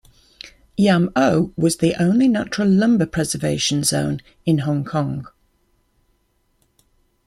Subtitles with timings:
[0.77, 5.27] Yam O was the only natural lumber preservation zone in Hong Kong.